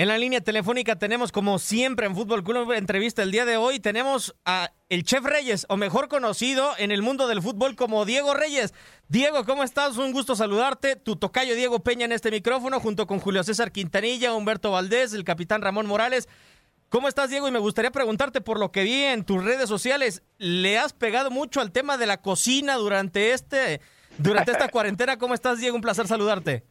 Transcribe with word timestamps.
En 0.00 0.08
la 0.08 0.16
línea 0.16 0.40
telefónica 0.40 0.96
tenemos, 0.96 1.30
como 1.30 1.58
siempre 1.58 2.06
en 2.06 2.14
Fútbol 2.14 2.42
Club 2.42 2.72
entrevista 2.72 3.22
el 3.22 3.30
día 3.30 3.44
de 3.44 3.58
hoy, 3.58 3.80
tenemos 3.80 4.34
a 4.46 4.72
el 4.88 5.04
Chef 5.04 5.22
Reyes, 5.22 5.66
o 5.68 5.76
mejor 5.76 6.08
conocido 6.08 6.70
en 6.78 6.90
el 6.90 7.02
mundo 7.02 7.28
del 7.28 7.42
fútbol 7.42 7.76
como 7.76 8.06
Diego 8.06 8.32
Reyes. 8.32 8.72
Diego, 9.08 9.44
¿cómo 9.44 9.62
estás? 9.62 9.98
Un 9.98 10.12
gusto 10.12 10.36
saludarte. 10.36 10.96
Tu 10.96 11.16
tocayo 11.16 11.54
Diego 11.54 11.80
Peña 11.80 12.06
en 12.06 12.12
este 12.12 12.30
micrófono, 12.30 12.80
junto 12.80 13.06
con 13.06 13.18
Julio 13.18 13.44
César 13.44 13.72
Quintanilla, 13.72 14.32
Humberto 14.32 14.70
Valdés, 14.70 15.12
el 15.12 15.24
capitán 15.24 15.60
Ramón 15.60 15.84
Morales. 15.84 16.30
¿Cómo 16.90 17.06
estás, 17.06 17.30
Diego? 17.30 17.46
Y 17.46 17.52
me 17.52 17.60
gustaría 17.60 17.92
preguntarte 17.92 18.40
por 18.40 18.58
lo 18.58 18.72
que 18.72 18.82
vi 18.82 19.04
en 19.04 19.24
tus 19.24 19.44
redes 19.44 19.68
sociales. 19.68 20.24
¿Le 20.38 20.76
has 20.76 20.92
pegado 20.92 21.30
mucho 21.30 21.60
al 21.60 21.70
tema 21.70 21.96
de 21.96 22.06
la 22.06 22.20
cocina 22.20 22.74
durante 22.74 23.30
este, 23.30 23.80
durante 24.18 24.50
esta 24.50 24.68
cuarentena? 24.72 25.16
¿Cómo 25.16 25.34
estás, 25.34 25.60
Diego? 25.60 25.76
Un 25.76 25.82
placer 25.82 26.08
saludarte. 26.08 26.64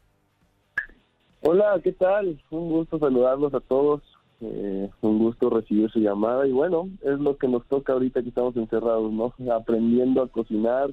Hola, 1.41 1.79
¿qué 1.81 1.93
tal? 1.93 2.37
Un 2.49 2.69
gusto 2.69 2.99
saludarlos 2.99 3.53
a 3.53 3.61
todos. 3.61 4.01
Eh, 4.41 4.89
un 4.99 5.19
gusto 5.19 5.49
recibir 5.49 5.89
su 5.89 5.99
llamada 5.99 6.45
y 6.45 6.51
bueno, 6.51 6.89
es 7.01 7.17
lo 7.17 7.37
que 7.37 7.47
nos 7.47 7.65
toca 7.67 7.93
ahorita 7.93 8.21
que 8.21 8.27
estamos 8.27 8.57
encerrados, 8.57 9.13
¿no? 9.13 9.33
Aprendiendo 9.53 10.21
a 10.21 10.27
cocinar, 10.27 10.89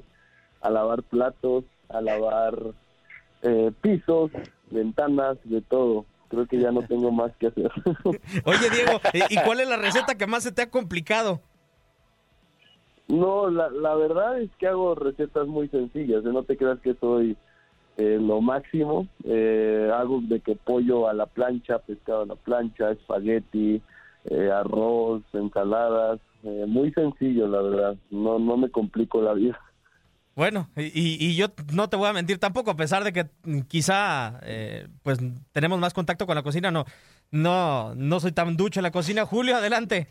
a 0.60 0.70
lavar 0.70 1.02
platos, 1.02 1.64
a 1.88 2.00
lavar 2.00 2.56
eh, 3.42 3.72
pisos, 3.80 4.30
ventanas, 4.70 5.36
de 5.42 5.62
todo. 5.62 6.06
Creo 6.28 6.46
que 6.46 6.58
ya 6.60 6.72
no 6.72 6.82
tengo 6.82 7.10
más 7.10 7.34
que 7.36 7.48
hacer. 7.48 7.70
Oye, 8.44 8.70
Diego, 8.70 9.00
¿y 9.30 9.36
cuál 9.44 9.60
es 9.60 9.68
la 9.68 9.76
receta 9.76 10.16
que 10.16 10.26
más 10.26 10.42
se 10.42 10.52
te 10.52 10.62
ha 10.62 10.70
complicado? 10.70 11.40
No, 13.08 13.48
la, 13.50 13.70
la 13.70 13.94
verdad 13.94 14.40
es 14.40 14.50
que 14.58 14.66
hago 14.66 14.94
recetas 14.94 15.46
muy 15.46 15.68
sencillas. 15.68 16.24
No 16.24 16.42
te 16.42 16.56
creas 16.56 16.80
que 16.80 16.94
soy 16.94 17.36
eh, 17.96 18.18
lo 18.20 18.40
máximo. 18.40 19.06
Eh, 19.24 19.90
hago 19.94 20.20
de 20.22 20.40
que 20.40 20.56
pollo 20.56 21.08
a 21.08 21.14
la 21.14 21.26
plancha, 21.26 21.78
pescado 21.78 22.22
a 22.22 22.26
la 22.26 22.34
plancha, 22.34 22.90
espagueti, 22.90 23.80
eh, 24.24 24.50
arroz, 24.50 25.22
ensaladas. 25.32 26.20
Eh, 26.42 26.64
muy 26.66 26.92
sencillo, 26.92 27.46
la 27.46 27.62
verdad. 27.62 27.96
No, 28.10 28.38
no 28.38 28.56
me 28.56 28.70
complico 28.70 29.22
la 29.22 29.34
vida. 29.34 29.58
Bueno, 30.36 30.68
y, 30.76 30.92
y, 30.92 31.34
yo 31.34 31.46
no 31.72 31.88
te 31.88 31.96
voy 31.96 32.10
a 32.10 32.12
mentir 32.12 32.38
tampoco, 32.38 32.70
a 32.70 32.76
pesar 32.76 33.02
de 33.04 33.12
que 33.14 33.26
quizá 33.68 34.38
eh, 34.42 34.86
pues 35.02 35.18
tenemos 35.52 35.78
más 35.78 35.94
contacto 35.94 36.26
con 36.26 36.34
la 36.34 36.42
cocina, 36.42 36.70
no, 36.70 36.84
no, 37.30 37.94
no 37.94 38.20
soy 38.20 38.32
tan 38.32 38.54
ducho 38.54 38.80
en 38.80 38.84
la 38.84 38.90
cocina. 38.90 39.24
Julio, 39.24 39.56
adelante. 39.56 40.08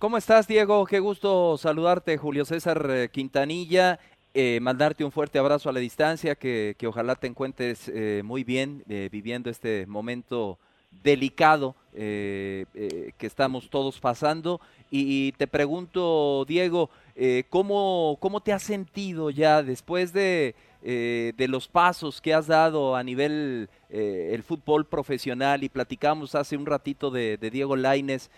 ¿Cómo 0.00 0.16
estás, 0.16 0.48
Diego? 0.48 0.84
Qué 0.84 0.98
gusto 0.98 1.56
saludarte, 1.58 2.18
Julio 2.18 2.44
César 2.44 2.84
eh, 2.90 3.08
Quintanilla. 3.08 4.00
Eh, 4.34 4.58
mandarte 4.60 5.04
un 5.04 5.12
fuerte 5.12 5.38
abrazo 5.38 5.68
a 5.68 5.72
la 5.72 5.78
distancia, 5.78 6.34
que, 6.34 6.74
que 6.76 6.88
ojalá 6.88 7.14
te 7.14 7.28
encuentres 7.28 7.88
eh, 7.88 8.22
muy 8.24 8.42
bien 8.42 8.82
viviendo 9.12 9.48
este 9.48 9.86
momento 9.86 10.58
delicado 11.02 11.74
eh, 11.94 12.64
eh, 12.74 13.12
que 13.18 13.26
estamos 13.26 13.68
todos 13.68 14.00
pasando. 14.00 14.60
Y, 14.90 15.32
te 15.32 15.46
pregunto, 15.46 16.44
Diego, 16.46 16.90
eh, 17.16 17.44
¿cómo, 17.50 18.16
¿cómo 18.20 18.40
te 18.40 18.52
has 18.52 18.62
sentido 18.62 19.30
ya 19.30 19.62
después 19.62 20.12
de, 20.12 20.54
de 20.82 21.48
los 21.48 21.68
pasos 21.68 22.20
que 22.20 22.34
has 22.34 22.46
dado 22.46 22.96
a 22.96 23.02
nivel 23.02 23.68
el 23.88 24.42
fútbol 24.42 24.86
profesional? 24.86 25.64
Y 25.64 25.68
platicamos 25.68 26.34
hace 26.34 26.56
un 26.56 26.66
ratito 26.66 27.10
de, 27.10 27.38
Diego 27.38 27.76
Laines. 27.76 28.30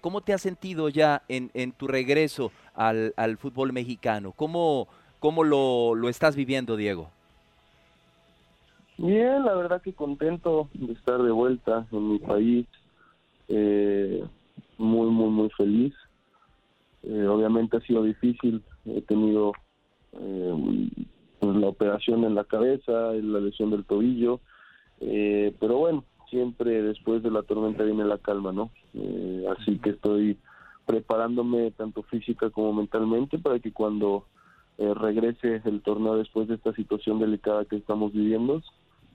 ¿Cómo 0.00 0.20
te 0.20 0.32
has 0.32 0.42
sentido 0.42 0.88
ya 0.88 1.22
en, 1.28 1.50
en 1.54 1.72
tu 1.72 1.86
regreso 1.88 2.52
al, 2.74 3.12
al 3.16 3.36
fútbol 3.36 3.72
mexicano? 3.72 4.32
¿Cómo, 4.32 4.88
cómo 5.18 5.42
lo, 5.42 5.94
lo 5.94 6.08
estás 6.08 6.36
viviendo, 6.36 6.76
Diego? 6.76 7.10
Bien, 8.98 9.44
la 9.44 9.54
verdad 9.54 9.82
que 9.82 9.92
contento 9.92 10.70
de 10.72 10.94
estar 10.94 11.22
de 11.22 11.30
vuelta 11.30 11.86
en 11.92 12.12
mi 12.12 12.18
país. 12.18 12.66
Eh, 13.48 14.24
muy, 14.78 15.10
muy, 15.10 15.28
muy 15.28 15.50
feliz. 15.50 15.94
Eh, 17.02 17.26
obviamente 17.26 17.76
ha 17.76 17.80
sido 17.80 18.02
difícil. 18.02 18.62
He 18.86 19.02
tenido 19.02 19.52
eh, 20.12 20.88
pues, 21.38 21.56
la 21.56 21.68
operación 21.68 22.24
en 22.24 22.34
la 22.34 22.44
cabeza, 22.44 23.12
la 23.12 23.40
lesión 23.40 23.70
del 23.70 23.84
tobillo. 23.84 24.40
Eh, 25.00 25.54
pero 25.60 25.76
bueno, 25.76 26.04
siempre 26.30 26.82
después 26.82 27.22
de 27.22 27.30
la 27.30 27.42
tormenta 27.42 27.84
viene 27.84 28.04
la 28.04 28.16
calma, 28.16 28.52
¿no? 28.52 28.70
Eh, 28.94 29.44
así 29.58 29.78
que 29.78 29.90
estoy 29.90 30.38
preparándome 30.86 31.70
tanto 31.72 32.02
física 32.04 32.48
como 32.48 32.72
mentalmente 32.72 33.38
para 33.38 33.58
que 33.58 33.72
cuando 33.72 34.24
regrese 34.78 35.62
el 35.64 35.80
torneo 35.80 36.18
después 36.18 36.48
de 36.48 36.56
esta 36.56 36.74
situación 36.74 37.18
delicada 37.18 37.64
que 37.64 37.76
estamos 37.76 38.12
viviendo, 38.12 38.62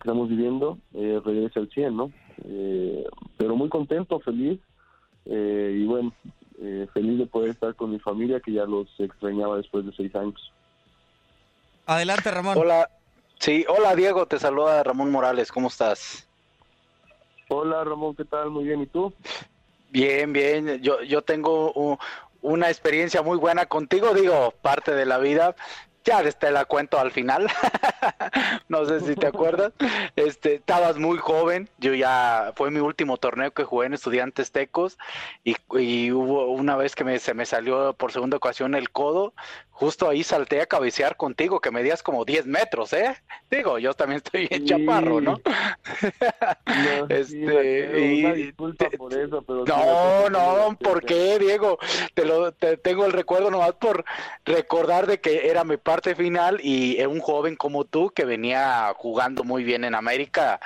estamos 0.02 0.30
viviendo, 0.30 0.78
eh, 0.96 1.22
regrese 1.24 1.60
al 1.60 1.70
100, 1.70 1.96
¿no? 1.96 2.12
Eh, 2.46 3.06
pero 3.38 3.56
muy 3.56 3.70
contento, 3.70 4.20
feliz 4.20 4.60
eh, 5.26 5.78
y 5.80 5.86
bueno, 5.86 6.14
eh, 6.60 6.88
feliz 6.94 7.20
de 7.20 7.28
poder 7.28 7.52
estar 7.52 7.76
con 7.76 7.92
mi 7.92 8.00
familia 8.00 8.40
que 8.40 8.52
ya 8.52 8.66
los 8.66 8.88
extrañaba 9.00 9.58
después 9.58 9.86
de 9.86 9.94
seis 9.96 10.14
años. 10.16 10.52
Adelante, 11.86 12.32
Ramón. 12.32 12.58
Hola, 12.58 12.90
sí, 13.40 13.66
hola 13.70 13.96
Diego, 13.96 14.26
te 14.26 14.40
saluda 14.40 14.84
Ramón 14.84 15.12
Morales, 15.12 15.52
¿cómo 15.52 15.68
estás? 15.68 16.28
Hola 17.50 17.84
Ramón, 17.84 18.16
¿qué 18.16 18.26
tal? 18.26 18.50
Muy 18.50 18.64
bien, 18.64 18.82
¿y 18.82 18.88
tú? 18.88 19.14
Bien, 19.90 20.32
bien, 20.34 20.82
yo, 20.82 21.04
yo 21.04 21.22
tengo 21.22 21.72
u- 21.76 21.98
una 22.42 22.70
experiencia 22.70 23.22
muy 23.22 23.38
buena 23.38 23.66
contigo, 23.68 24.14
digo, 24.14 24.54
parte 24.62 24.94
de 24.96 25.06
la 25.06 25.18
vida, 25.20 25.56
ya 26.04 26.24
te 26.32 26.50
la 26.50 26.66
cuento 26.66 26.98
al 26.98 27.12
final. 27.12 27.48
no 28.70 28.86
sé 28.86 29.00
si 29.02 29.16
te 29.16 29.28
acuerdas. 29.28 29.74
Este, 30.16 30.56
estabas 30.56 30.98
muy 30.98 31.18
joven. 31.18 31.70
Yo 31.78 31.94
ya 31.94 32.54
fue 32.56 32.72
mi 32.72 32.80
último 32.80 33.18
torneo 33.18 33.52
que 33.52 33.64
jugué 33.64 33.88
en 33.88 33.94
Estudiantes 33.94 34.52
Tecos 34.52 34.98
y, 35.44 35.56
hubo 36.12 36.52
una 36.52 36.76
vez 36.76 36.96
que 36.96 37.20
se 37.20 37.34
me 37.34 37.46
salió 37.46 37.94
por 37.94 38.12
segunda 38.12 38.38
ocasión 38.38 38.76
el 38.76 38.90
codo. 38.90 39.34
Justo 39.72 40.08
ahí 40.08 40.24
salté 40.24 40.62
a 40.62 40.68
cabecear 40.68 41.18
contigo, 41.18 41.60
que 41.60 41.72
medías 41.72 42.04
como 42.04 42.24
10 42.24 42.46
metros, 42.46 42.94
¿eh? 42.94 43.16
Digo, 43.50 43.80
yo 43.80 43.96
también 43.96 44.22
estoy 44.24 44.48
en 44.52 44.66
chaparro, 44.66 45.20
¿no? 45.22 45.42
este, 47.10 48.54
no, 49.66 50.30
no, 50.30 50.78
¿por 50.78 51.04
qué, 51.04 51.40
Diego? 51.40 51.80
Te 52.14 52.26
lo 52.26 52.52
te 52.52 52.78
tengo 52.78 53.08
el 53.08 53.12
recuerdo 53.12 53.50
nomás 53.50 53.74
por 53.74 54.06
recordar 54.46 55.08
de 55.08 55.20
que 55.20 55.50
era 55.50 55.64
mi 55.64 55.78
parte 55.78 56.14
final 56.14 56.60
y 56.62 57.04
un 57.06 57.20
joven 57.20 57.56
como 57.56 57.86
tú 57.92 58.10
que 58.10 58.26
venía 58.26 58.92
jugando 58.98 59.44
muy 59.44 59.64
bien 59.64 59.84
en 59.84 59.94
América 59.94 60.60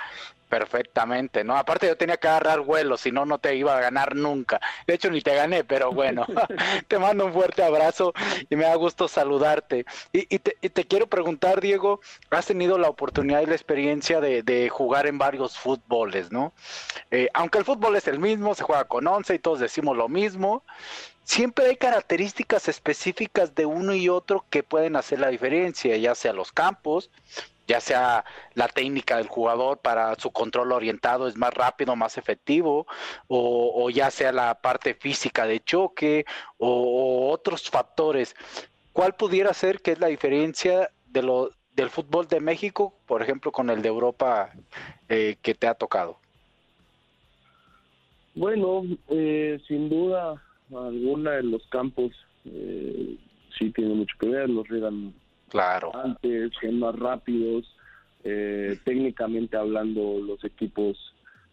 perfectamente, 0.50 1.44
¿no? 1.44 1.58
Aparte 1.58 1.88
yo 1.88 1.98
tenía 1.98 2.18
que 2.18 2.28
agarrar 2.28 2.62
vuelo, 2.62 2.98
si 2.98 3.12
no, 3.12 3.26
no 3.26 3.40
te 3.40 3.56
iba 3.56 3.78
a 3.78 3.82
ganar 3.82 4.16
nunca. 4.16 4.60
De 4.88 4.94
hecho, 4.94 5.10
ni 5.10 5.22
te 5.22 5.36
gané, 5.36 5.64
pero 5.64 5.92
bueno, 5.92 6.26
te 6.88 7.00
mando 7.00 7.26
un 7.26 7.34
fuerte 7.34 7.64
abrazo 7.64 8.14
y 8.50 8.56
me 8.56 8.66
da 8.66 8.76
gusto 8.76 9.08
saludarte. 9.08 9.86
Y, 10.12 10.40
te, 10.40 10.86
quiero 10.88 11.08
preguntar, 11.08 11.62
Diego, 11.62 12.02
has 12.30 12.46
tenido 12.46 12.78
la 12.78 12.90
oportunidad 12.90 13.42
y 13.42 13.48
la 13.48 13.56
experiencia 13.56 14.22
de, 14.22 14.70
jugar 14.70 15.08
en 15.08 15.18
varios 15.18 15.58
fútboles, 15.58 16.32
¿no? 16.32 16.54
Eh, 17.12 17.30
aunque 17.34 17.60
el 17.60 17.66
fútbol 17.66 17.96
es 17.96 18.08
el 18.08 18.20
mismo, 18.20 18.56
se 18.56 18.64
juega 18.64 18.86
con 18.86 19.08
once 19.08 19.36
y 19.36 19.40
todos 19.40 19.60
decimos 19.60 19.96
lo 19.96 20.10
mismo, 20.10 20.64
siempre 21.24 21.66
hay 21.66 21.76
características 21.76 22.68
específicas 22.68 23.54
de 23.56 23.66
uno 23.66 23.94
y 23.94 24.10
otro 24.10 24.46
que 24.50 24.64
pueden 24.64 24.96
hacer 24.96 25.20
la 25.20 25.30
diferencia, 25.30 25.98
ya 25.98 26.16
sea 26.16 26.34
los 26.34 26.52
campos, 26.52 27.10
ya 27.68 27.80
sea 27.82 28.26
la 28.54 28.68
técnica 28.68 29.18
del 29.18 29.28
jugador 29.28 29.80
para 29.80 30.16
su 30.16 30.32
control 30.32 30.72
orientado 30.72 31.28
es 31.28 31.38
más 31.38 31.54
rápido, 31.54 31.96
más 31.96 32.18
efectivo, 32.18 32.86
o, 33.28 33.90
ya 33.90 34.12
sea 34.12 34.32
la 34.32 34.56
parte 34.56 34.94
física 34.94 35.46
de 35.46 35.60
choque 35.62 36.26
o, 36.58 37.32
otros 37.32 37.70
factores. 37.70 38.36
¿Cuál 38.94 39.16
pudiera 39.16 39.54
ser 39.54 39.82
que 39.82 39.92
es 39.92 40.00
la 40.00 40.08
diferencia 40.08 40.90
de 41.08 41.22
lo, 41.22 41.52
del 41.76 41.90
fútbol 41.90 42.28
de 42.28 42.40
México, 42.40 42.94
por 43.06 43.22
ejemplo, 43.22 43.52
con 43.52 43.70
el 43.70 43.82
de 43.82 43.90
Europa 43.90 44.52
eh, 45.10 45.38
que 45.42 45.54
te 45.54 45.68
ha 45.68 45.74
tocado? 45.74 46.18
Bueno, 48.36 48.84
eh, 49.10 49.60
sin 49.68 49.90
duda 49.90 50.42
alguna 50.70 51.32
de 51.32 51.44
los 51.44 51.66
campos 51.68 52.12
eh, 52.46 53.18
sí 53.58 53.72
tiene 53.72 53.94
mucho 53.94 54.16
que 54.20 54.28
ver, 54.28 54.50
los 54.50 54.68
riegan 54.68 55.14
claro. 55.56 55.92
antes, 55.96 56.52
son 56.62 56.80
más 56.80 56.96
rápidos, 56.96 57.66
eh, 58.24 58.78
técnicamente 58.84 59.58
hablando 59.58 60.20
los 60.20 60.44
equipos 60.44 60.98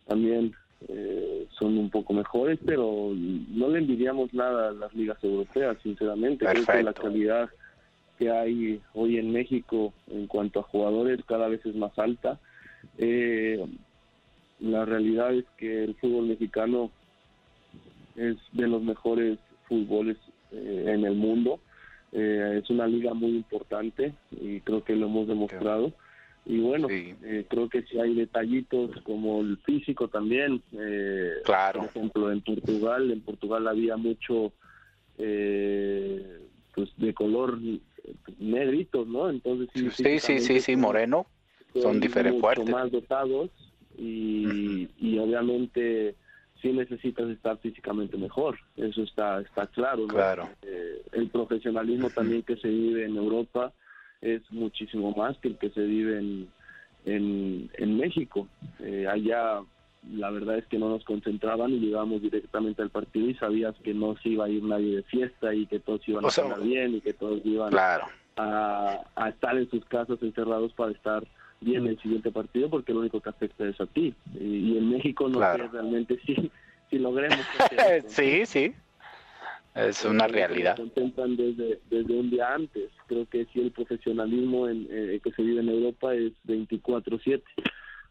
también 0.07 0.55
eh, 0.89 1.47
son 1.59 1.79
un 1.79 1.91
poco 1.91 2.13
mejores, 2.13 2.59
pero 2.65 3.13
no 3.15 3.69
le 3.69 3.79
envidiamos 3.79 4.33
nada 4.35 4.69
a 4.69 4.73
las 4.73 4.93
ligas 4.95 5.23
europeas, 5.23 5.77
sinceramente. 5.83 6.45
Creo 6.45 6.65
que 6.65 6.83
la 6.83 6.93
calidad 6.93 7.51
que 8.19 8.31
hay 8.31 8.81
hoy 8.95 9.19
en 9.19 9.33
México 9.33 9.93
en 10.11 10.27
cuanto 10.27 10.61
a 10.61 10.65
jugadores 10.65 11.21
cada 11.27 11.49
vez 11.49 11.65
es 11.65 11.75
más 11.75 11.97
alta. 11.99 12.39
Eh, 12.99 13.65
la 14.61 14.85
realidad 14.85 15.35
es 15.35 15.45
que 15.57 15.85
el 15.85 15.95
fútbol 15.97 16.27
mexicano 16.27 16.91
es 18.17 18.37
de 18.53 18.69
los 18.69 18.83
mejores 18.83 19.39
fútboles 19.69 20.17
eh, 20.53 20.85
en 20.89 21.05
el 21.05 21.15
mundo. 21.15 21.61
Eh, 22.13 22.61
es 22.63 22.71
una 22.71 22.87
liga 22.87 23.15
muy 23.15 23.31
importante 23.31 24.13
y 24.31 24.61
creo 24.61 24.85
que 24.85 24.95
lo 24.95 25.07
hemos 25.07 25.27
demostrado. 25.27 25.93
Y 26.45 26.59
bueno, 26.59 26.89
eh, 26.91 27.47
creo 27.49 27.69
que 27.69 27.83
si 27.83 27.99
hay 27.99 28.15
detallitos 28.15 28.91
como 29.03 29.41
el 29.41 29.57
físico 29.59 30.09
también. 30.09 30.63
claro. 31.45 31.81
Por 31.81 31.89
ejemplo, 31.89 32.33
en 32.33 32.41
Portugal, 32.43 33.11
en 33.11 33.21
Portugal 33.21 33.69
había 33.69 33.97
mucho 33.97 34.53
pues 36.75 36.89
de 36.97 37.15
color 37.15 37.59
negritos, 38.39 39.07
¿no? 39.07 39.31
Entonces 39.31 39.69
sí, 39.75 40.19
sí, 40.19 40.39
sí, 40.41 40.61
sí, 40.61 40.77
moreno. 40.77 41.27
Son 41.75 42.01
diferentes 42.01 42.41
fuertes. 42.41 42.69
más 42.69 42.91
dotados 42.91 43.51
y, 43.97 44.89
y 44.99 45.19
obviamente 45.19 46.17
sí 46.63 46.73
necesitas 46.73 47.29
estar 47.29 47.59
físicamente 47.59 48.17
mejor, 48.17 48.59
eso 48.77 49.03
está 49.03 49.41
está 49.41 49.67
claro. 49.67 50.07
claro. 50.07 50.49
Eh, 50.63 51.03
el 51.13 51.29
profesionalismo 51.29 52.09
también 52.09 52.43
que 52.43 52.57
se 52.57 52.69
vive 52.69 53.05
en 53.05 53.17
Europa 53.17 53.73
es 54.21 54.41
muchísimo 54.53 55.13
más 55.13 55.37
que 55.39 55.49
el 55.49 55.59
que 55.59 55.71
se 55.71 55.83
vive 55.83 56.19
en, 56.19 57.71
en, 57.77 57.99
México. 57.99 58.47
Eh, 58.79 59.07
allá 59.11 59.61
la 60.13 60.31
verdad 60.31 60.59
es 60.59 60.67
que 60.67 60.79
no 60.79 60.89
nos 60.89 61.05
concentraban 61.05 61.73
y 61.73 61.81
llegábamos 61.81 62.23
directamente 62.23 62.83
al 62.83 62.91
partido 62.91 63.29
y 63.29 63.35
sabías 63.35 63.75
que 63.83 63.95
no 63.95 64.17
se 64.23 64.31
iba 64.31 64.47
a 64.47 64.49
ir 64.49 64.63
nadie 64.63 64.97
de 64.97 65.03
fiesta 65.03 65.53
y 65.55 65.67
que 65.67 65.81
todos 65.81 66.09
iban 66.09 66.25
a 66.25 66.29
estar 66.29 66.61
bien 66.61 66.95
y 66.95 67.01
que 67.01 67.13
todos 67.13 67.41
iban 67.45 67.75
a, 67.77 69.01
a 69.15 69.29
estar 69.29 69.57
en 69.57 69.69
sus 69.71 69.85
casas 69.87 70.19
encerrados 70.23 70.73
para 70.73 70.93
estar 70.93 71.25
bien 71.63 71.87
el 71.87 71.99
siguiente 72.01 72.31
partido 72.31 72.69
porque 72.69 72.93
lo 72.93 73.01
único 73.01 73.21
que 73.21 73.31
afecta 73.31 73.67
es 73.67 73.81
a 73.81 73.87
ti. 73.87 74.15
Y, 74.35 74.77
en 74.77 74.91
México 74.91 75.29
no 75.29 75.41
sé 75.41 75.69
realmente 75.69 76.19
si, 76.25 76.51
si 76.91 76.99
logremos. 76.99 77.39
sí, 78.07 78.47
sí. 78.47 78.75
Es 79.75 80.05
una 80.05 80.29
realidad. 80.29 80.77
Se 80.77 81.03
desde, 81.29 81.81
desde 81.89 82.15
un 82.15 82.31
día 82.31 82.53
antes. 82.55 82.91
Creo 83.07 83.27
que 83.27 83.47
si 83.47 83.61
el 83.61 83.71
profesionalismo 83.71 84.69
en, 84.69 84.87
eh, 84.91 85.19
que 85.23 85.33
se 85.33 85.43
vive 85.43 85.61
en 85.61 85.71
Europa 85.71 86.15
es 86.15 86.33
24-7. 86.47 87.43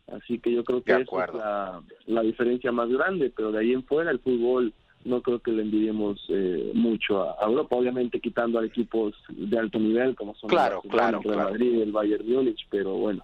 Así 0.07 0.39
que 0.39 0.51
yo 0.51 0.63
creo 0.63 0.83
que 0.83 0.93
es 0.93 1.07
la, 1.11 1.81
la 2.07 2.21
diferencia 2.21 2.71
más 2.71 2.89
grande, 2.89 3.31
pero 3.35 3.51
de 3.51 3.59
ahí 3.59 3.73
en 3.73 3.83
fuera 3.83 4.11
el 4.11 4.19
fútbol 4.19 4.73
no 5.05 5.21
creo 5.21 5.39
que 5.39 5.51
le 5.51 5.63
envidiemos 5.63 6.23
eh, 6.29 6.71
mucho 6.73 7.23
a, 7.23 7.45
Europa, 7.45 7.75
obviamente 7.75 8.19
quitando 8.19 8.59
a 8.59 8.65
equipos 8.65 9.13
de 9.29 9.57
alto 9.57 9.79
nivel 9.79 10.15
como 10.15 10.35
son 10.35 10.49
claro, 10.49 10.81
el 10.83 10.89
claro, 10.89 11.21
Madrid, 11.23 11.81
el 11.81 11.91
Bayern 11.91 12.27
Múnich, 12.27 12.67
pero 12.69 12.95
bueno, 12.95 13.23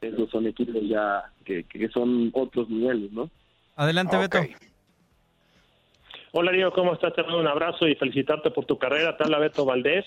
esos 0.00 0.30
son 0.30 0.46
equipos 0.46 0.82
ya 0.82 1.24
que, 1.44 1.64
que, 1.64 1.88
son 1.88 2.30
otros 2.32 2.68
niveles, 2.68 3.12
¿no? 3.12 3.30
Adelante, 3.76 4.16
Beto. 4.16 4.38
Hola, 6.32 6.50
Diego, 6.50 6.72
¿cómo 6.72 6.94
estás? 6.94 7.14
Te 7.14 7.22
mando 7.22 7.40
un 7.40 7.46
abrazo 7.46 7.86
y 7.86 7.94
felicitarte 7.94 8.50
por 8.50 8.64
tu 8.64 8.78
carrera. 8.78 9.16
Habla 9.18 9.38
Beto 9.38 9.66
Valdés. 9.66 10.06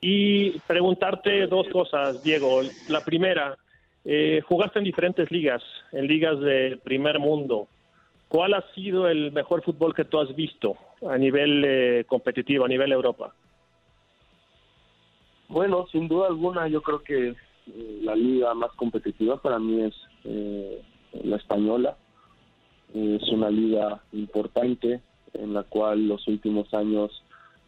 Y 0.00 0.58
preguntarte 0.60 1.46
dos 1.46 1.68
cosas, 1.68 2.22
Diego. 2.22 2.62
La 2.88 3.04
primera, 3.04 3.58
eh, 4.04 4.40
jugaste 4.46 4.78
en 4.78 4.86
diferentes 4.86 5.30
ligas, 5.30 5.62
en 5.92 6.06
ligas 6.06 6.40
de 6.40 6.78
primer 6.82 7.18
mundo. 7.18 7.68
¿Cuál 8.28 8.52
ha 8.52 8.62
sido 8.74 9.08
el 9.08 9.32
mejor 9.32 9.62
fútbol 9.62 9.94
que 9.94 10.04
tú 10.04 10.20
has 10.20 10.34
visto 10.36 10.76
a 11.08 11.16
nivel 11.16 11.64
eh, 11.64 12.04
competitivo, 12.06 12.66
a 12.66 12.68
nivel 12.68 12.92
Europa? 12.92 13.32
Bueno, 15.48 15.86
sin 15.90 16.08
duda 16.08 16.28
alguna, 16.28 16.68
yo 16.68 16.82
creo 16.82 17.02
que 17.02 17.28
eh, 17.28 17.98
la 18.02 18.14
liga 18.14 18.52
más 18.52 18.70
competitiva 18.72 19.40
para 19.40 19.58
mí 19.58 19.82
es 19.82 19.94
eh, 20.24 20.82
la 21.24 21.36
española. 21.36 21.96
Es 22.94 23.22
una 23.30 23.48
liga 23.50 24.02
importante 24.12 25.00
en 25.32 25.54
la 25.54 25.62
cual 25.62 26.08
los 26.08 26.26
últimos 26.28 26.72
años 26.74 27.22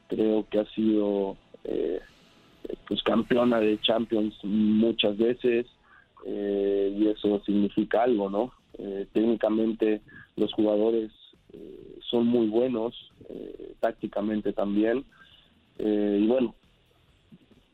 creo 0.09 0.47
que 0.49 0.61
ha 0.61 0.65
sido 0.67 1.37
pues 2.89 3.03
campeona 3.03 3.61
de 3.61 3.79
Champions 3.83 4.35
muchas 4.43 5.17
veces 5.19 5.67
y 6.25 7.07
eso 7.07 7.43
significa 7.45 8.03
algo, 8.05 8.31
¿no? 8.31 8.51
Técnicamente 9.13 10.01
los 10.37 10.53
jugadores 10.53 11.11
eh, 11.53 11.99
son 12.09 12.27
muy 12.27 12.49
buenos, 12.49 12.95
eh, 13.29 13.75
tácticamente 13.81 14.53
también. 14.53 15.05
Eh, 15.79 16.19
y 16.23 16.27
bueno, 16.27 16.55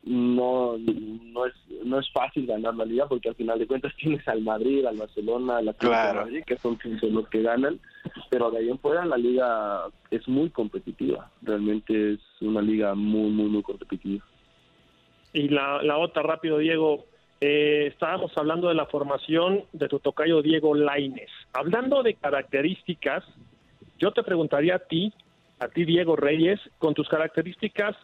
no, 0.03 0.77
no, 0.77 1.45
es, 1.45 1.53
no 1.83 1.99
es 1.99 2.09
fácil 2.11 2.45
ganar 2.45 2.75
la 2.75 2.85
liga 2.85 3.07
porque 3.07 3.29
al 3.29 3.35
final 3.35 3.59
de 3.59 3.67
cuentas 3.67 3.93
tienes 3.99 4.27
al 4.27 4.41
Madrid, 4.41 4.85
al 4.85 4.97
Barcelona, 4.97 5.57
al 5.57 5.75
claro. 5.75 6.21
Madrid, 6.21 6.43
que 6.45 6.57
son 6.57 6.77
los 7.01 7.27
que 7.29 7.41
ganan, 7.41 7.79
pero 8.29 8.49
de 8.51 8.59
ahí 8.59 8.69
en 8.69 8.79
fuera 8.79 9.05
la 9.05 9.17
liga 9.17 9.85
es 10.11 10.27
muy 10.27 10.49
competitiva, 10.49 11.29
realmente 11.41 12.13
es 12.13 12.19
una 12.41 12.61
liga 12.61 12.95
muy, 12.95 13.29
muy, 13.29 13.49
muy 13.49 13.63
competitiva. 13.63 14.23
Y 15.33 15.49
la, 15.49 15.83
la 15.83 15.97
otra, 15.97 16.23
rápido, 16.23 16.57
Diego, 16.57 17.05
eh, 17.39 17.87
estábamos 17.87 18.31
hablando 18.35 18.67
de 18.67 18.73
la 18.73 18.87
formación 18.87 19.63
de 19.73 19.87
tu 19.87 19.99
tocayo 19.99 20.41
Diego 20.41 20.73
Laines. 20.73 21.29
Hablando 21.53 22.01
de 22.01 22.15
características, 22.15 23.23
yo 23.99 24.11
te 24.11 24.23
preguntaría 24.23 24.75
a 24.75 24.79
ti, 24.79 25.13
a 25.59 25.67
ti 25.67 25.85
Diego 25.85 26.15
Reyes, 26.15 26.59
con 26.79 26.93
tus 26.93 27.07
características, 27.07 27.95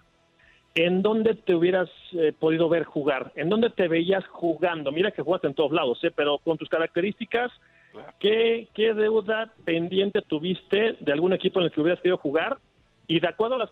¿en 0.76 1.02
dónde 1.02 1.36
te 1.36 1.56
hubieras 1.56 1.90
eh, 2.14 2.34
podido 2.38 2.70
ver 2.70 2.84
jugar? 2.84 3.32
¿En 3.36 3.50
dónde 3.50 3.70
te 3.70 3.88
veías 3.88 4.26
jugando? 4.28 4.92
Mira 4.92 5.12
que 5.12 5.22
jugaste 5.22 5.48
en 5.48 5.54
todos 5.56 5.72
lados, 5.72 6.04
¿eh? 6.04 6.12
pero 6.16 6.38
con 6.38 6.58
tus 6.58 6.70
características, 6.70 7.52
¿qué, 8.20 8.68
¿qué 8.74 8.94
deuda 8.94 9.52
pendiente 9.66 10.22
tuviste 10.22 10.98
de 11.00 11.12
algún 11.12 11.34
equipo 11.34 11.60
en 11.60 11.66
el 11.66 11.72
que 11.72 11.82
hubieras 11.82 12.02
querido 12.02 12.18
jugar? 12.18 12.58
Y 13.08 13.20
de 13.20 13.28
acuerdo 13.28 13.56
a 13.56 13.60
las 13.60 13.72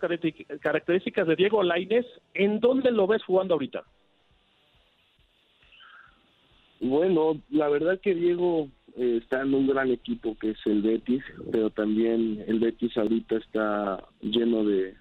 características 0.60 1.27
de 1.27 1.36
Diego 1.36 1.63
Laines, 1.63 2.06
¿en 2.34 2.60
dónde 2.60 2.91
lo 2.91 3.08
ves 3.08 3.24
jugando 3.24 3.53
ahorita? 3.53 3.84
Bueno, 6.82 7.40
la 7.50 7.70
verdad 7.70 8.00
que 8.02 8.16
Diego 8.16 8.68
eh, 8.98 9.20
está 9.22 9.42
en 9.44 9.54
un 9.54 9.68
gran 9.68 9.92
equipo 9.92 10.36
que 10.38 10.52
es 10.52 10.58
el 10.66 10.82
Betis, 10.82 11.24
pero 11.52 11.70
también 11.70 12.44
el 12.48 12.60
Betis 12.60 12.98
ahorita 12.98 13.38
está 13.38 14.04
lleno 14.22 14.66
de, 14.66 14.96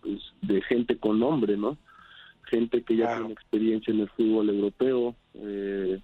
pues, 0.00 0.20
de 0.42 0.62
gente 0.62 0.96
con 0.96 1.20
nombre, 1.20 1.56
¿no? 1.56 1.76
Gente 2.44 2.82
que 2.82 2.96
ya 2.96 3.16
tiene 3.16 3.32
experiencia 3.32 3.92
en 3.92 4.00
el 4.00 4.08
fútbol 4.10 4.48
europeo, 4.50 5.16
eh, 5.34 6.00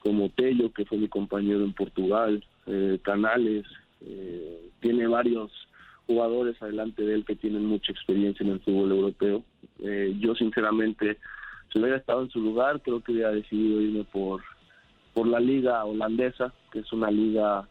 como 0.00 0.30
Tello, 0.30 0.72
que 0.72 0.86
fue 0.86 0.96
mi 0.98 1.08
compañero 1.08 1.62
en 1.62 1.74
Portugal, 1.74 2.42
eh, 2.66 2.98
Canales, 3.02 3.66
eh, 4.00 4.70
tiene 4.80 5.06
varios 5.06 5.50
jugadores 6.06 6.60
adelante 6.62 7.02
de 7.02 7.14
él 7.14 7.24
que 7.26 7.36
tienen 7.36 7.66
mucha 7.66 7.92
experiencia 7.92 8.44
en 8.44 8.52
el 8.52 8.60
fútbol 8.60 8.92
europeo. 8.92 9.44
Eh, 9.80 10.16
yo 10.18 10.34
sinceramente, 10.34 11.18
si 11.72 11.78
hubiera 11.78 11.96
estado 11.96 12.22
en 12.22 12.30
su 12.30 12.40
lugar, 12.40 12.80
creo 12.82 13.00
que 13.00 13.12
hubiera 13.12 13.30
decidido 13.30 13.80
irme 13.80 14.04
por, 14.04 14.42
por 15.14 15.26
la 15.26 15.40
liga 15.40 15.84
holandesa, 15.84 16.52
que 16.72 16.80
es 16.80 16.92
una 16.92 17.10
liga 17.10 17.68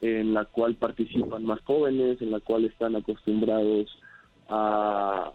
en 0.00 0.34
la 0.34 0.44
cual 0.44 0.74
participan 0.74 1.44
más 1.44 1.60
jóvenes, 1.62 2.20
en 2.20 2.30
la 2.30 2.40
cual 2.40 2.64
están 2.64 2.96
acostumbrados 2.96 3.98
a, 4.48 5.32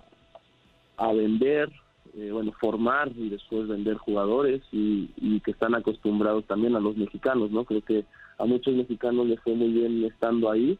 a 0.98 1.14
vender, 1.14 1.72
eh, 2.16 2.30
bueno, 2.32 2.52
formar 2.60 3.12
y 3.16 3.30
después 3.30 3.68
vender 3.68 3.98
jugadores 3.98 4.62
y, 4.72 5.10
y 5.18 5.40
que 5.42 5.52
están 5.52 5.76
acostumbrados 5.76 6.46
también 6.46 6.76
a 6.76 6.80
los 6.80 6.98
mexicanos, 6.98 7.52
¿no? 7.52 7.66
Creo 7.66 7.82
que 7.82 8.06
a 8.38 8.46
muchos 8.46 8.74
mexicanos 8.74 9.28
les 9.28 9.40
fue 9.42 9.54
muy 9.54 9.70
bien 9.70 10.04
estando 10.06 10.50
ahí 10.50 10.78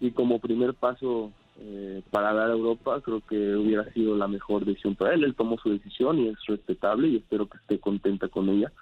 y 0.00 0.10
como 0.12 0.38
primer 0.38 0.74
paso 0.74 1.32
eh, 1.64 2.02
para 2.10 2.32
dar 2.32 2.50
a 2.50 2.54
Europa 2.54 3.00
creo 3.02 3.20
que 3.20 3.54
hubiera 3.54 3.84
sido 3.92 4.16
la 4.16 4.26
mejor 4.26 4.64
decisión 4.64 4.96
para 4.96 5.14
él. 5.14 5.22
Él 5.22 5.36
tomó 5.36 5.56
su 5.58 5.70
decisión 5.70 6.18
y 6.18 6.28
es 6.28 6.36
respetable 6.46 7.08
y 7.08 7.16
espero 7.16 7.46
que 7.46 7.58
esté 7.58 7.78
contenta 7.78 8.26
con 8.28 8.48
ella. 8.48 8.72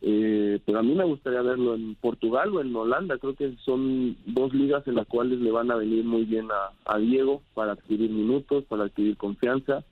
Eh, 0.00 0.60
pero 0.64 0.78
a 0.78 0.82
mí 0.82 0.94
me 0.94 1.04
gustaría 1.04 1.42
verlo 1.42 1.74
en 1.74 1.94
Portugal 1.96 2.56
o 2.56 2.62
en 2.62 2.74
Holanda. 2.74 3.18
Creo 3.18 3.34
que 3.34 3.54
son 3.66 4.16
dos 4.24 4.54
ligas 4.54 4.86
en 4.88 4.94
las 4.94 5.06
cuales 5.06 5.40
le 5.40 5.50
van 5.50 5.70
a 5.70 5.76
venir 5.76 6.04
muy 6.04 6.24
bien 6.24 6.48
a, 6.50 6.72
a 6.90 6.98
Diego 6.98 7.42
para 7.52 7.72
adquirir 7.72 8.10
minutos, 8.10 8.64
para 8.64 8.84
adquirir 8.84 9.18
confianza, 9.18 9.84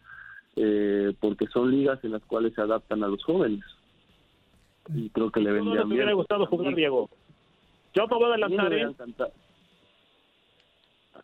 eh, 0.56 1.12
porque 1.20 1.46
son 1.48 1.70
ligas 1.70 2.02
en 2.04 2.12
las 2.12 2.22
cuales 2.24 2.54
se 2.54 2.62
adaptan 2.62 3.04
a 3.04 3.08
los 3.08 3.22
jóvenes. 3.22 3.60
Y 4.94 5.10
creo 5.10 5.30
que 5.30 5.40
le 5.40 5.52
vendrían 5.52 5.86
me 5.86 5.94
hubiera 5.94 6.06
bien. 6.06 6.16
gustado 6.16 6.46
jugar, 6.46 6.74
Diego. 6.74 7.10
Yo 7.92 8.06
me 8.06 8.16
voy 8.16 8.24
a 8.24 8.28
adelantar, 8.28 8.72
¿eh? 8.72 8.88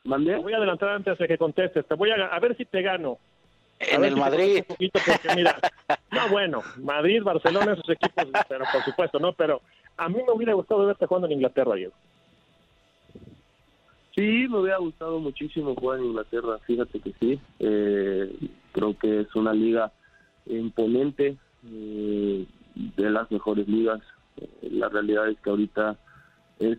¿Mandé? 0.05 0.33
Me 0.33 0.43
voy 0.43 0.53
a 0.53 0.57
adelantar 0.59 0.89
antes 0.91 1.17
de 1.19 1.29
que 1.29 1.39
contestes. 1.39 1.87
Te 1.87 1.95
voy 1.95 2.11
a, 2.11 2.27
a 2.27 2.41
ver 2.41 2.57
si 2.57 2.65
te 2.65 2.83
gano. 2.83 3.19
A 3.81 3.85
En 3.97 4.05
el 4.05 4.11
si 4.11 4.15
te 4.15 4.21
Madrid. 4.21 4.57
un 4.59 4.65
poquito, 4.65 4.99
porque 5.05 5.35
mira, 5.35 5.59
no, 6.11 6.29
bueno, 6.29 6.63
Madrid, 6.79 7.23
Barcelona, 7.23 7.73
esos 7.73 7.89
equipos, 7.91 8.27
pero 8.49 8.65
por 8.71 8.85
supuesto, 8.85 9.19
¿no? 9.19 9.33
Pero 9.33 9.61
a 9.97 10.09
mí 10.09 10.17
me 10.27 10.33
hubiera 10.33 10.55
gustado 10.55 10.87
verte 10.87 11.07
jugando 11.07 11.27
en 11.27 11.33
Inglaterra, 11.35 11.75
Diego. 11.75 11.93
Sí, 14.15 14.47
me 14.49 14.59
hubiera 14.61 14.79
gustado 14.79 15.19
muchísimo 15.19 15.75
jugar 15.75 15.99
en 15.99 16.07
Inglaterra, 16.07 16.59
fíjate 16.67 17.01
que 17.01 17.13
sí. 17.19 17.41
Eh, 17.59 18.33
creo 18.73 18.97
que 18.97 19.21
es 19.23 19.35
una 19.35 19.53
liga 19.53 19.93
imponente, 20.47 21.37
eh, 21.67 22.47
de 22.75 23.11
las 23.11 23.29
mejores 23.31 23.67
ligas. 23.67 24.01
Eh, 24.37 24.49
la 24.71 24.89
realidad 24.89 25.29
es 25.29 25.39
que 25.41 25.51
ahorita 25.51 25.97
es 26.61 26.79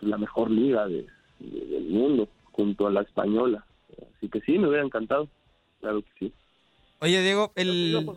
la 0.00 0.18
mejor 0.18 0.50
liga 0.50 0.86
de- 0.88 1.06
del 1.38 1.88
mundo, 1.88 2.28
junto 2.52 2.86
a 2.86 2.90
la 2.90 3.02
española. 3.02 3.64
Así 4.16 4.28
que 4.28 4.40
sí, 4.42 4.58
me 4.58 4.68
hubiera 4.68 4.84
encantado, 4.84 5.28
claro 5.80 6.02
que 6.02 6.10
sí. 6.18 6.32
Oye, 7.00 7.22
Diego, 7.22 7.52
el, 7.54 8.08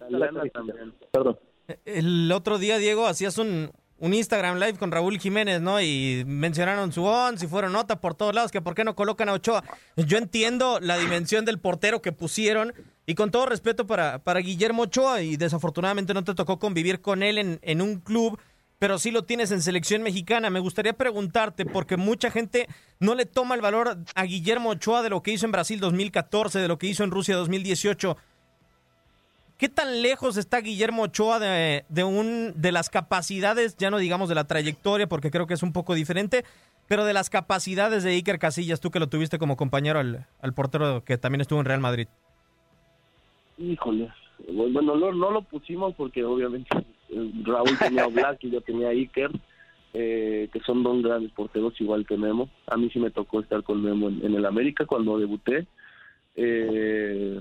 el 1.85 2.31
otro 2.31 2.57
día, 2.57 2.77
Diego, 2.79 3.05
hacías 3.05 3.37
un, 3.37 3.71
un 3.99 4.15
Instagram 4.15 4.57
Live 4.57 4.79
con 4.79 4.91
Raúl 4.91 5.19
Jiménez, 5.19 5.61
¿no? 5.61 5.79
Y 5.79 6.23
mencionaron 6.25 6.91
su 6.91 7.03
once 7.03 7.45
y 7.45 7.47
fueron 7.47 7.73
nota 7.73 8.01
por 8.01 8.15
todos 8.15 8.33
lados, 8.33 8.51
que 8.51 8.59
por 8.59 8.73
qué 8.73 8.83
no 8.83 8.95
colocan 8.95 9.29
a 9.29 9.33
Ochoa. 9.33 9.63
Yo 9.95 10.17
entiendo 10.17 10.79
la 10.81 10.97
dimensión 10.97 11.45
del 11.45 11.59
portero 11.59 12.01
que 12.01 12.11
pusieron 12.11 12.73
y 13.05 13.13
con 13.13 13.29
todo 13.29 13.45
respeto 13.45 13.85
para, 13.85 14.17
para 14.23 14.39
Guillermo 14.39 14.83
Ochoa 14.83 15.21
y 15.21 15.37
desafortunadamente 15.37 16.15
no 16.15 16.23
te 16.23 16.33
tocó 16.33 16.57
convivir 16.57 17.01
con 17.01 17.21
él 17.21 17.37
en, 17.37 17.59
en 17.61 17.81
un 17.83 17.99
club, 17.99 18.39
pero 18.81 18.97
sí 18.97 19.11
lo 19.11 19.21
tienes 19.21 19.51
en 19.51 19.61
selección 19.61 20.01
mexicana. 20.01 20.49
Me 20.49 20.59
gustaría 20.59 20.93
preguntarte, 20.93 21.67
porque 21.67 21.97
mucha 21.97 22.31
gente 22.31 22.67
no 22.99 23.13
le 23.13 23.27
toma 23.27 23.53
el 23.53 23.61
valor 23.61 23.97
a 24.15 24.23
Guillermo 24.23 24.71
Ochoa 24.71 25.03
de 25.03 25.11
lo 25.11 25.21
que 25.21 25.29
hizo 25.29 25.45
en 25.45 25.51
Brasil 25.51 25.79
2014, 25.79 26.57
de 26.57 26.67
lo 26.67 26.79
que 26.79 26.87
hizo 26.87 27.03
en 27.03 27.11
Rusia 27.11 27.35
2018. 27.35 28.17
¿Qué 29.59 29.69
tan 29.69 30.01
lejos 30.01 30.35
está 30.35 30.61
Guillermo 30.61 31.03
Ochoa 31.03 31.37
de, 31.37 31.85
de, 31.89 32.03
un, 32.03 32.53
de 32.55 32.71
las 32.71 32.89
capacidades, 32.89 33.77
ya 33.77 33.91
no 33.91 33.99
digamos 33.99 34.29
de 34.29 34.33
la 34.33 34.45
trayectoria, 34.47 35.05
porque 35.05 35.29
creo 35.29 35.45
que 35.45 35.53
es 35.53 35.61
un 35.61 35.73
poco 35.73 35.93
diferente, 35.93 36.43
pero 36.87 37.05
de 37.05 37.13
las 37.13 37.29
capacidades 37.29 38.01
de 38.01 38.13
Iker 38.13 38.39
Casillas, 38.39 38.79
tú 38.79 38.89
que 38.89 38.97
lo 38.97 39.09
tuviste 39.09 39.37
como 39.37 39.57
compañero 39.57 39.99
al, 39.99 40.25
al 40.41 40.53
portero 40.55 41.03
que 41.03 41.19
también 41.19 41.41
estuvo 41.41 41.59
en 41.59 41.65
Real 41.65 41.81
Madrid? 41.81 42.07
Híjole, 43.59 44.11
bueno, 44.49 44.95
no, 44.95 45.31
lo 45.31 45.41
pusimos 45.43 45.93
porque 45.95 46.23
obviamente 46.23 46.69
Raúl 47.43 47.77
tenía 47.77 48.07
Black 48.07 48.43
y 48.43 48.51
yo 48.51 48.61
tenía 48.61 48.89
Iker, 48.89 49.31
eh, 49.93 50.49
que 50.51 50.59
son 50.61 50.83
dos 50.83 51.01
grandes 51.03 51.31
porteros 51.31 51.79
igual 51.79 52.05
que 52.05 52.17
Memo. 52.17 52.49
A 52.67 52.77
mí 52.77 52.89
sí 52.91 52.99
me 52.99 53.11
tocó 53.11 53.41
estar 53.41 53.63
con 53.63 53.81
Memo 53.81 54.09
en, 54.09 54.25
en 54.25 54.35
el 54.35 54.45
América 54.45 54.85
cuando 54.85 55.19
debuté. 55.19 55.67
Eh, 56.35 57.39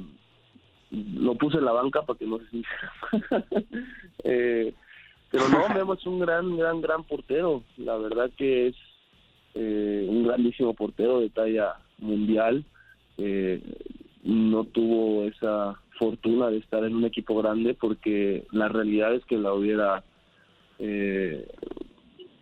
lo 0.91 1.35
puse 1.37 1.59
en 1.59 1.65
la 1.65 1.73
banca 1.73 2.03
para 2.03 2.19
que 2.19 2.27
no 2.27 2.39
se 2.39 2.49
sintiera. 2.51 2.93
eh, 4.25 4.75
pero 5.31 5.49
no, 5.49 5.69
Memo 5.69 5.95
es 5.95 6.05
un 6.07 6.19
gran, 6.19 6.57
gran, 6.57 6.81
gran 6.81 7.05
portero. 7.05 7.63
La 7.77 7.97
verdad 7.97 8.31
que 8.37 8.69
es 8.69 8.77
eh, 9.55 10.07
un 10.09 10.25
grandísimo 10.25 10.75
portero 10.75 11.21
de 11.21 11.31
talla 11.31 11.77
mundial. 11.99 12.65
Eh, 13.19 13.63
no 14.25 14.65
tuvo 14.65 15.25
esa 15.25 15.81
fortuna 16.01 16.49
de 16.49 16.57
estar 16.57 16.83
en 16.85 16.97
un 16.97 17.05
equipo 17.05 17.37
grande 17.43 17.75
porque 17.75 18.45
la 18.53 18.69
realidad 18.69 19.15
es 19.15 19.25
que 19.27 19.37
la 19.37 19.53
hubiera 19.53 20.03
eh, 20.79 21.47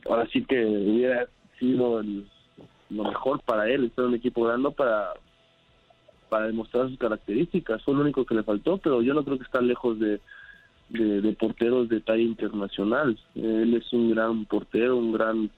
ahora 0.09 0.27
sí 0.33 0.45
que 0.45 0.65
hubiera 0.65 1.27
sido 1.59 1.99
el- 2.01 2.25
lo 2.91 3.03
mejor 3.05 3.43
para 3.43 3.69
él 3.69 3.85
estar 3.85 4.05
en 4.05 4.11
un 4.13 4.15
equipo 4.17 4.45
grande 4.45 4.71
para 4.71 5.13
para 6.31 6.47
demostrar 6.47 6.89
sus 6.89 6.99
características. 6.99 7.83
Fue 7.85 7.95
lo 7.95 8.03
único 8.03 8.25
que 8.25 8.35
le 8.35 8.43
faltó 8.45 8.79
pero 8.79 9.03
yo 9.03 9.13
no 9.13 9.25
creo 9.25 9.39
que 9.39 9.45
está 9.45 9.61
lejos 9.61 9.99
de 9.99 10.21
de, 10.91 11.33
porteros 11.35 11.89
de 11.91 12.01
talla 12.01 12.23
internacional. 12.23 13.19
Él 13.35 13.75
es 13.75 13.93
un 13.93 14.11
gran 14.15 14.45
portero 14.47 14.97
un 14.97 15.13
gran 15.13 15.51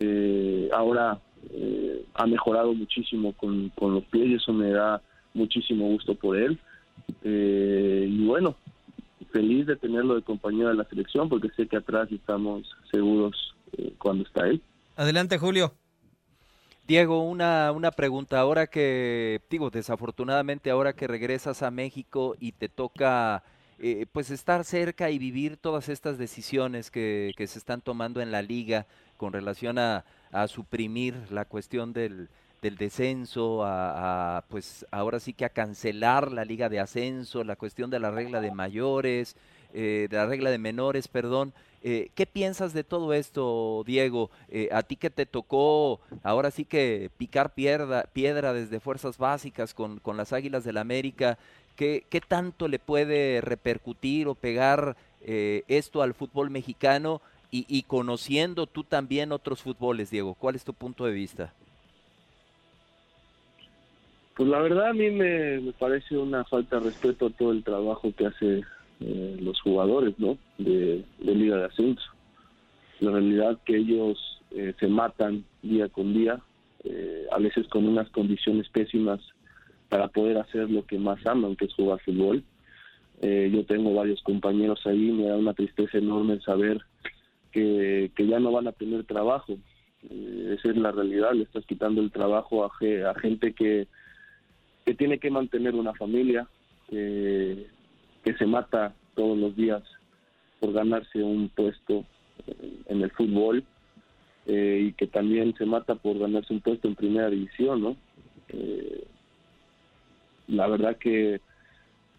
eh, 0.00 0.70
ahora 0.72 1.18
eh, 1.52 2.04
ha 2.14 2.26
mejorado 2.26 2.72
muchísimo 2.72 3.32
con, 3.32 3.68
con 3.70 3.94
los 3.94 4.04
pies 4.04 4.28
y 4.28 4.34
eso 4.34 4.52
me 4.52 4.70
da 4.70 5.02
muchísimo 5.34 5.88
gusto 5.88 6.14
por 6.14 6.36
él 6.36 6.56
eh, 7.22 8.06
y 8.08 8.24
bueno 8.24 8.56
feliz 9.32 9.66
de 9.66 9.76
tenerlo 9.76 10.14
de 10.14 10.22
compañero 10.22 10.68
de 10.68 10.74
la 10.74 10.84
selección 10.84 11.28
porque 11.28 11.48
sé 11.56 11.66
que 11.66 11.76
atrás 11.76 12.10
estamos 12.12 12.68
seguros 12.90 13.54
eh, 13.76 13.94
cuando 13.98 14.24
está 14.24 14.46
él 14.46 14.62
Adelante, 14.96 15.38
Julio. 15.38 15.72
Diego, 16.86 17.22
una, 17.22 17.72
una 17.72 17.90
pregunta. 17.92 18.38
Ahora 18.40 18.66
que, 18.66 19.40
digo, 19.48 19.70
desafortunadamente 19.70 20.70
ahora 20.70 20.92
que 20.92 21.06
regresas 21.06 21.62
a 21.62 21.70
México 21.70 22.36
y 22.38 22.52
te 22.52 22.68
toca 22.68 23.42
eh, 23.78 24.06
pues 24.12 24.30
estar 24.30 24.64
cerca 24.64 25.10
y 25.10 25.18
vivir 25.18 25.56
todas 25.56 25.88
estas 25.88 26.18
decisiones 26.18 26.90
que, 26.90 27.32
que 27.36 27.46
se 27.46 27.58
están 27.58 27.80
tomando 27.80 28.20
en 28.20 28.30
la 28.30 28.42
liga 28.42 28.86
con 29.16 29.32
relación 29.32 29.78
a, 29.78 30.04
a 30.30 30.46
suprimir 30.46 31.14
la 31.30 31.46
cuestión 31.46 31.92
del, 31.94 32.28
del 32.62 32.76
descenso, 32.76 33.64
a, 33.64 34.44
pues 34.48 34.86
ahora 34.92 35.18
sí 35.18 35.32
que 35.32 35.44
a 35.44 35.48
cancelar 35.48 36.30
la 36.30 36.44
liga 36.44 36.68
de 36.68 36.78
ascenso, 36.78 37.42
la 37.42 37.56
cuestión 37.56 37.90
de 37.90 37.98
la 37.98 38.12
regla 38.12 38.40
de 38.40 38.52
mayores, 38.52 39.36
eh, 39.74 40.06
de 40.08 40.16
la 40.16 40.26
regla 40.26 40.50
de 40.50 40.58
menores, 40.58 41.08
perdón. 41.08 41.52
Eh, 41.82 42.10
¿Qué 42.14 42.24
piensas 42.24 42.72
de 42.72 42.84
todo 42.84 43.12
esto, 43.14 43.82
Diego? 43.84 44.30
Eh, 44.48 44.68
a 44.70 44.84
ti 44.84 44.94
que 44.94 45.10
te 45.10 45.26
tocó 45.26 46.00
ahora 46.22 46.52
sí 46.52 46.64
que 46.64 47.10
picar 47.18 47.52
piedra, 47.52 48.06
desde 48.52 48.78
fuerzas 48.78 49.18
básicas 49.18 49.74
con, 49.74 49.98
con 49.98 50.16
las 50.16 50.32
Águilas 50.32 50.62
del 50.62 50.78
América, 50.78 51.38
¿qué, 51.74 52.04
qué 52.08 52.20
tanto 52.20 52.68
le 52.68 52.78
puede 52.78 53.40
repercutir 53.40 54.28
o 54.28 54.36
pegar 54.36 54.96
esto 55.24 56.02
al 56.02 56.14
fútbol 56.14 56.50
mexicano 56.50 57.22
y, 57.52 57.64
y 57.68 57.84
conociendo 57.84 58.66
tú 58.66 58.82
también 58.82 59.30
otros 59.30 59.62
fútboles, 59.62 60.10
Diego? 60.10 60.34
¿Cuál 60.34 60.56
es 60.56 60.64
tu 60.64 60.74
punto 60.74 61.04
de 61.04 61.12
vista? 61.12 61.52
Pues 64.34 64.48
la 64.48 64.60
verdad 64.60 64.88
a 64.88 64.92
mí 64.94 65.10
me, 65.10 65.72
parece 65.78 66.16
una 66.16 66.44
falta 66.44 66.78
de 66.78 66.86
respeto 66.86 67.26
a 67.26 67.30
todo 67.30 67.52
el 67.52 67.62
trabajo 67.62 68.12
que 68.16 68.26
hace 68.26 68.62
eh, 69.00 69.36
los 69.40 69.60
jugadores, 69.60 70.18
¿no? 70.18 70.38
De, 70.58 71.04
de 71.18 71.34
Liga 71.34 71.56
de 71.56 71.66
Ascenso. 71.66 72.10
La 73.00 73.10
realidad 73.10 73.58
que 73.64 73.76
ellos 73.76 74.18
eh, 74.52 74.74
se 74.78 74.88
matan 74.88 75.44
día 75.62 75.88
con 75.88 76.14
día, 76.14 76.40
eh, 76.84 77.26
a 77.30 77.38
veces 77.38 77.66
con 77.68 77.86
unas 77.86 78.08
condiciones 78.10 78.68
pésimas 78.68 79.20
para 79.88 80.08
poder 80.08 80.38
hacer 80.38 80.70
lo 80.70 80.86
que 80.86 80.98
más 80.98 81.24
aman, 81.26 81.54
que 81.56 81.66
es 81.66 81.74
jugar 81.74 82.00
fútbol. 82.00 82.42
Eh, 83.20 83.50
yo 83.52 83.64
tengo 83.66 83.94
varios 83.94 84.22
compañeros 84.22 84.80
ahí, 84.86 85.12
me 85.12 85.26
da 85.26 85.36
una 85.36 85.54
tristeza 85.54 85.98
enorme 85.98 86.40
saber 86.40 86.80
que, 87.52 88.10
que 88.16 88.26
ya 88.26 88.40
no 88.40 88.50
van 88.50 88.68
a 88.68 88.72
tener 88.72 89.04
trabajo. 89.04 89.58
Eh, 90.10 90.56
esa 90.58 90.70
es 90.70 90.76
la 90.76 90.90
realidad, 90.90 91.32
le 91.34 91.44
estás 91.44 91.64
quitando 91.66 92.00
el 92.00 92.10
trabajo 92.10 92.64
a, 92.64 92.70
a 93.10 93.14
gente 93.20 93.52
que, 93.52 93.86
que 94.84 94.94
tiene 94.94 95.18
que 95.18 95.30
mantener 95.30 95.74
una 95.74 95.94
familia, 95.94 96.46
que, 96.88 97.66
que 98.24 98.34
se 98.34 98.46
mata 98.46 98.94
todos 99.14 99.38
los 99.38 99.54
días 99.56 99.82
por 100.60 100.72
ganarse 100.72 101.22
un 101.22 101.48
puesto 101.48 102.04
en 102.86 103.02
el 103.02 103.10
fútbol 103.10 103.64
eh, 104.46 104.86
y 104.88 104.92
que 104.92 105.06
también 105.06 105.54
se 105.56 105.66
mata 105.66 105.94
por 105.94 106.18
ganarse 106.18 106.52
un 106.52 106.60
puesto 106.60 106.88
en 106.88 106.94
primera 106.94 107.30
división, 107.30 107.82
¿no? 107.82 107.96
Eh, 108.48 109.04
la 110.48 110.66
verdad 110.66 110.96
que 110.96 111.40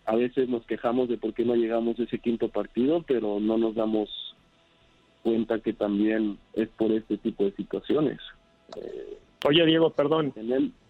a 0.06 0.16
veces 0.16 0.50
nos 0.50 0.66
quejamos 0.66 1.10
de 1.10 1.18
por 1.18 1.34
qué 1.34 1.46
no 1.46 1.56
llegamos 1.56 2.00
a 2.00 2.04
ese 2.04 2.20
quinto 2.20 2.50
partido, 2.50 3.04
pero 3.08 3.40
no 3.40 3.58
nos 3.58 3.76
damos 3.76 4.10
cuenta 5.22 5.60
que 5.60 5.74
también 5.74 6.38
es 6.54 6.70
por 6.70 6.92
este 6.92 7.18
tipo 7.18 7.46
de 7.46 7.52
situaciones. 7.54 8.20
Eh, 8.78 9.18
Oye, 9.46 9.66
Diego, 9.66 9.90
perdón, 9.90 10.34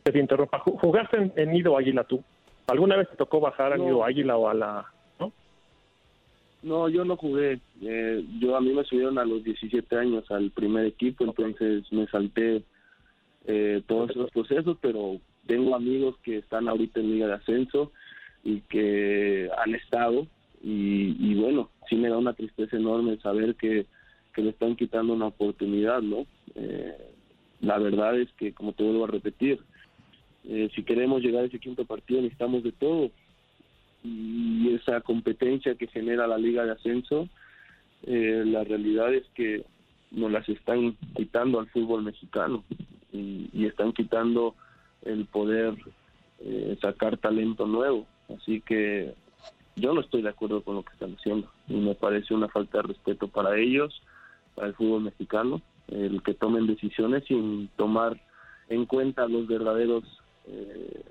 que 0.03 0.11
te 0.11 0.19
interrumpa. 0.19 0.59
¿Jugaste 0.59 1.17
en, 1.17 1.33
en, 1.35 1.51
Nido 1.51 1.77
Águila 1.77 2.03
tú? 2.03 2.23
¿Alguna 2.67 2.97
vez 2.97 3.09
te 3.09 3.15
tocó 3.15 3.39
bajar 3.39 3.73
a 3.73 3.77
Nido 3.77 4.03
Águila 4.03 4.37
o 4.37 4.47
a 4.47 4.53
la...? 4.53 4.85
¿no? 5.19 5.31
no, 6.61 6.89
yo 6.89 7.05
no 7.05 7.17
jugué. 7.17 7.59
Eh, 7.81 8.25
yo 8.39 8.55
A 8.55 8.61
mí 8.61 8.73
me 8.73 8.83
subieron 8.83 9.17
a 9.17 9.25
los 9.25 9.43
17 9.43 9.95
años 9.97 10.29
al 10.31 10.51
primer 10.51 10.85
equipo, 10.85 11.23
entonces 11.23 11.91
me 11.91 12.07
salté 12.07 12.63
eh, 13.45 13.81
todos 13.87 14.11
esos 14.11 14.31
procesos, 14.31 14.77
pero 14.81 15.17
tengo 15.47 15.75
amigos 15.75 16.15
que 16.23 16.37
están 16.37 16.67
ahorita 16.67 16.99
en 16.99 17.11
Liga 17.11 17.27
de 17.27 17.33
Ascenso 17.33 17.91
y 18.43 18.61
que 18.61 19.49
han 19.57 19.75
estado 19.75 20.27
y, 20.61 21.15
y 21.19 21.35
bueno, 21.35 21.69
sí 21.89 21.95
me 21.95 22.09
da 22.09 22.17
una 22.17 22.33
tristeza 22.33 22.77
enorme 22.77 23.17
saber 23.17 23.55
que 23.55 23.85
que 24.33 24.41
le 24.41 24.49
están 24.49 24.75
quitando 24.75 25.13
una 25.13 25.27
oportunidad, 25.27 26.01
¿no? 26.01 26.25
Eh, 26.55 26.97
la 27.61 27.77
verdad 27.77 28.19
es 28.19 28.31
que, 28.33 28.53
como 28.53 28.73
te 28.73 28.83
vuelvo 28.83 29.05
a 29.05 29.07
repetir, 29.07 29.59
eh, 30.45 30.69
si 30.75 30.83
queremos 30.83 31.21
llegar 31.21 31.43
a 31.43 31.47
ese 31.47 31.59
quinto 31.59 31.85
partido 31.85 32.21
necesitamos 32.21 32.63
de 32.63 32.71
todo. 32.71 33.11
Y 34.03 34.73
esa 34.73 34.99
competencia 35.01 35.75
que 35.75 35.87
genera 35.87 36.27
la 36.27 36.37
Liga 36.37 36.65
de 36.65 36.71
Ascenso, 36.71 37.29
eh, 38.05 38.43
la 38.45 38.63
realidad 38.63 39.13
es 39.13 39.23
que 39.33 39.63
nos 40.11 40.31
las 40.31 40.47
están 40.49 40.97
quitando 41.15 41.59
al 41.59 41.69
fútbol 41.69 42.03
mexicano 42.03 42.63
y, 43.13 43.65
están 43.65 43.93
quitando 43.93 44.55
el 45.03 45.25
poder 45.25 45.73
sacar 46.81 47.17
talento 47.17 47.65
nuevo. 47.65 48.05
Así 48.29 48.61
que 48.61 49.13
yo 49.75 49.93
no 49.93 50.01
estoy 50.01 50.21
de 50.21 50.29
acuerdo 50.29 50.61
con 50.61 50.75
lo 50.75 50.83
que 50.83 50.93
están 50.93 51.15
haciendo 51.15 51.49
y 51.67 51.75
me 51.75 51.95
parece 51.95 52.33
una 52.33 52.49
falta 52.49 52.79
de 52.79 52.89
respeto 52.89 53.27
para 53.27 53.57
ellos 53.57 54.01
al 54.57 54.75
fútbol 54.75 55.03
mexicano, 55.03 55.61
el 55.87 56.21
que 56.21 56.33
tomen 56.33 56.67
decisiones 56.67 57.23
sin 57.25 57.69
tomar 57.75 58.19
en 58.69 58.85
cuenta 58.85 59.27
los 59.27 59.47
verdaderos 59.47 60.03
eh, 60.47 61.03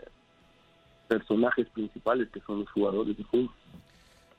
personajes 1.09 1.69
principales 1.69 2.29
que 2.31 2.41
son 2.41 2.61
los 2.61 2.71
jugadores 2.71 3.17
de 3.17 3.25
fútbol. 3.25 3.51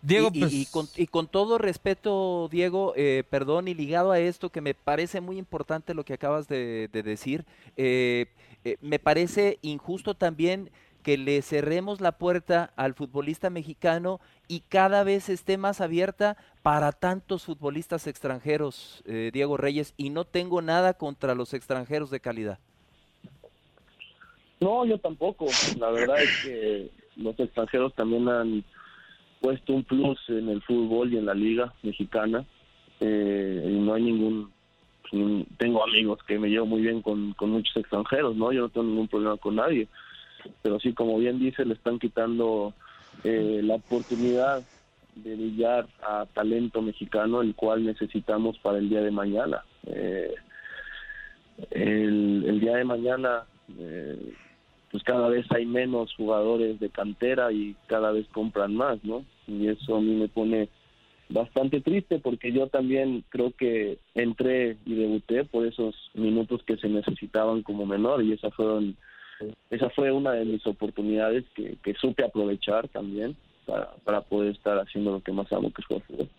Diego, 0.02 0.32
y, 0.34 0.66
pues 0.70 1.10
con, 1.10 1.28
todo 1.28 1.58
respeto, 1.58 2.50
Diego, 2.52 2.94
eh, 2.98 3.24
perdón, 3.30 3.70
y 3.70 3.74
ligado 3.74 4.12
a 4.12 4.20
esto 4.20 4.50
que 4.50 4.60
me 4.60 4.74
parece 4.74 5.22
muy 5.22 5.38
importante 5.38 5.94
lo 5.94 6.04
que 6.04 6.14
acabas 6.14 6.50
de, 6.50 6.90
decir, 6.92 7.46
eh, 7.78 8.28
me 8.82 9.00
parece 9.00 9.60
injusto 9.62 10.14
también 10.14 10.70
que 11.04 11.18
le 11.18 11.42
cerremos 11.42 12.02
la 12.02 12.14
puerta 12.14 12.74
al 12.76 12.96
futbolista 12.96 13.50
mexicano 13.50 14.20
y 14.48 14.62
cada 14.62 15.04
vez 15.04 15.30
esté 15.30 15.58
más 15.58 15.82
abierta 15.82 16.38
para 16.64 16.92
tantos 16.94 17.44
futbolistas 17.44 18.08
extranjeros, 18.08 19.04
eh, 19.06 19.30
Diego 19.32 19.58
Reyes, 19.58 19.94
y 19.98 20.10
no 20.10 20.26
tengo 20.26 20.62
nada 20.62 20.94
contra 20.94 21.36
los 21.36 21.54
extranjeros 21.54 22.10
de 22.10 22.22
calidad. 22.22 22.60
No, 24.64 24.86
yo 24.86 24.98
tampoco. 24.98 25.48
La 25.80 25.90
verdad 25.92 26.22
es 26.22 26.44
que 26.44 26.90
los 27.18 27.40
extranjeros 27.40 27.94
también 27.94 28.28
han 28.30 28.64
puesto 29.42 29.74
un 29.74 29.84
plus 29.84 30.20
en 30.30 30.50
el 30.50 30.62
fútbol 30.62 31.14
y 31.14 31.18
en 31.18 31.26
la 31.26 31.34
liga 31.34 31.74
mexicana. 31.84 32.46
Eh, 33.00 33.64
y 33.66 33.80
no 33.80 33.94
hay 33.94 34.04
ningún 34.04 34.52
tengo 35.60 35.84
amigos 35.84 36.18
que 36.26 36.40
me 36.40 36.50
llevo 36.50 36.66
muy 36.66 36.82
bien 36.82 37.04
con, 37.04 37.34
con 37.34 37.52
muchos 37.52 37.78
extranjeros, 37.78 38.36
¿no? 38.36 38.52
Yo 38.52 38.62
no 38.62 38.70
tengo 38.70 38.88
ningún 38.88 39.08
problema 39.08 39.38
con 39.38 39.58
nadie 39.58 39.88
pero 40.62 40.80
sí, 40.80 40.94
como 40.94 41.18
bien 41.18 41.40
dice, 41.40 41.66
le 41.66 41.74
están 41.74 42.00
quitando 42.00 42.74
eh, 43.24 43.62
la 43.64 43.76
oportunidad 43.76 44.64
de 45.16 45.36
brillar 45.36 45.88
a 46.02 46.26
talento 46.34 46.82
mexicano, 46.82 47.42
el 47.42 47.56
cual 47.56 47.86
necesitamos 47.86 48.58
para 48.60 48.80
el 48.80 48.90
día 48.90 49.02
de 49.02 49.12
mañana. 49.12 49.64
Eh, 49.86 50.34
el, 51.72 52.60
día 52.60 52.78
de 52.78 52.84
mañana, 52.84 53.44
eh, 53.78 54.34
pues 54.94 55.04
cada 55.04 55.28
vez 55.28 55.48
hay 55.50 55.66
menos 55.66 56.14
jugadores 56.16 56.80
de 56.80 56.92
cantera 56.92 57.52
y 57.52 57.76
cada 57.88 58.12
vez 58.12 58.28
compran 58.28 58.76
más, 58.76 59.04
¿no? 59.04 59.26
Y 59.48 59.68
eso 59.68 59.96
a 59.96 60.00
mí 60.00 60.14
me 60.14 60.28
pone 60.28 60.70
bastante 61.30 61.82
triste 61.82 62.20
porque 62.20 62.52
yo 62.52 62.68
también 62.68 63.24
creo 63.30 63.54
que 63.58 63.98
entré 64.14 64.78
y 64.86 64.94
debuté 64.94 65.46
por 65.46 65.66
esos 65.66 65.96
minutos 66.14 66.62
que 66.64 66.78
se 66.78 66.90
necesitaban 66.90 67.64
como 67.64 67.88
menor 67.88 68.24
y 68.24 68.34
esas 68.34 68.54
fueron 68.54 68.96
esa 69.72 69.90
fue 69.90 70.12
una 70.12 70.34
de 70.34 70.46
mis 70.46 70.66
oportunidades 70.68 71.44
que, 71.56 71.96
supe 72.00 72.24
aprovechar 72.24 72.88
también 72.90 73.36
para, 74.06 74.22
poder 74.22 74.52
estar 74.52 74.78
haciendo 74.78 75.12
lo 75.12 75.24
que 75.24 75.32
más 75.32 75.52
amo, 75.52 75.74
que 75.74 75.82
es 75.82 75.88
jugar 75.88 76.04
fútbol. 76.04 76.30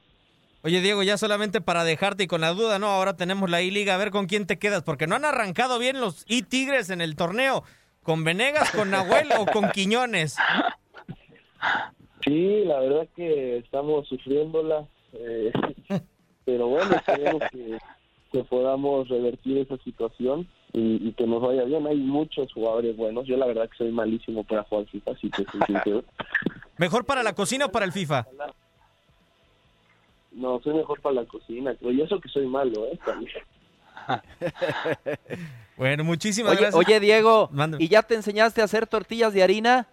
Oye, 0.63 0.81
Diego, 0.81 1.03
ya 1.03 1.19
solamente 1.19 1.61
para 1.61 1.83
dejarte 1.83 2.23
y 2.23 2.27
con 2.29 2.41
la 2.41 2.55
duda, 2.55 2.79
¿no? 2.79 2.87
Ahora 2.87 3.17
tenemos 3.17 3.51
la 3.51 3.63
I-Liga, 3.63 3.97
a 3.97 3.99
ver 3.99 4.13
con 4.13 4.27
quién 4.27 4.47
te 4.47 4.61
quedas, 4.61 4.85
porque 4.85 5.09
no 5.09 5.17
han 5.17 5.25
arrancado 5.25 5.81
bien 5.81 6.01
los 6.01 6.25
I-Tigres 6.29 6.89
en 6.89 7.01
el 7.01 7.17
torneo. 7.17 7.65
¿Con 8.05 8.23
Venegas, 8.23 8.71
con 8.71 8.91
Nahuel 8.91 9.29
o 9.39 9.47
con 9.47 9.71
Quiñones? 9.71 10.37
Sí, 12.23 12.63
la 12.65 12.79
verdad 12.81 13.09
que 13.17 13.57
estamos 13.59 14.07
sufriéndola, 14.07 14.87
eh, 15.15 15.51
pero 16.45 16.69
bueno, 16.69 16.95
esperemos 16.95 17.43
que, 17.51 17.79
que 18.31 18.45
podamos 18.45 19.09
revertir 19.09 19.59
esa 19.59 19.77
situación 19.79 20.47
y, 20.75 21.13
que 21.13 21.27
nos 21.27 21.41
vaya 21.41 21.65
bien. 21.65 21.87
Hay 21.87 21.97
muchos 21.97 22.53
jugadores 22.53 22.97
buenos. 22.97 23.27
Yo 23.27 23.37
la 23.37 23.47
verdad 23.47 23.69
que 23.71 23.77
soy 23.77 23.93
malísimo 23.93 24.45
para 24.45 24.65
jugar 24.65 24.87
FIFA, 24.87 25.13
así 25.13 25.31
que 25.31 26.03
¿Mejor 26.77 27.05
para 27.05 27.23
la 27.23 27.35
cocina 27.35 27.67
o 27.67 27.73
para 27.73 27.87
el 27.87 27.93
FIFA? 27.93 28.27
No, 30.33 30.61
soy 30.63 30.75
mejor 30.75 31.01
para 31.01 31.15
la 31.15 31.25
cocina, 31.25 31.75
creo. 31.77 31.93
Y 31.93 32.03
eso 32.03 32.21
que 32.21 32.29
soy 32.29 32.47
malo, 32.47 32.87
¿eh? 32.87 32.99
bueno, 35.77 36.05
muchísimas 36.05 36.53
oye, 36.53 36.61
gracias. 36.61 36.87
Oye, 36.87 37.01
Diego, 37.01 37.51
¿y 37.79 37.89
ya 37.89 38.03
te 38.03 38.15
enseñaste 38.15 38.61
a 38.61 38.65
hacer 38.65 38.87
tortillas 38.87 39.33
de 39.33 39.43
harina? 39.43 39.87